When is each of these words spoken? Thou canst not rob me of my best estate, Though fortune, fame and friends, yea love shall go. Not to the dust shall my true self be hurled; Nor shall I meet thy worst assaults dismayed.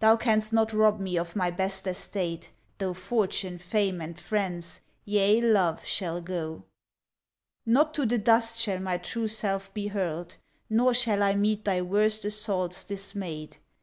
Thou 0.00 0.18
canst 0.18 0.52
not 0.52 0.74
rob 0.74 1.00
me 1.00 1.16
of 1.16 1.34
my 1.34 1.50
best 1.50 1.86
estate, 1.86 2.50
Though 2.76 2.92
fortune, 2.92 3.56
fame 3.58 4.02
and 4.02 4.20
friends, 4.20 4.82
yea 5.06 5.40
love 5.40 5.82
shall 5.86 6.20
go. 6.20 6.64
Not 7.64 7.94
to 7.94 8.04
the 8.04 8.18
dust 8.18 8.60
shall 8.60 8.80
my 8.80 8.98
true 8.98 9.28
self 9.28 9.72
be 9.72 9.86
hurled; 9.86 10.36
Nor 10.68 10.92
shall 10.92 11.22
I 11.22 11.36
meet 11.36 11.64
thy 11.64 11.80
worst 11.80 12.26
assaults 12.26 12.84
dismayed. 12.84 13.56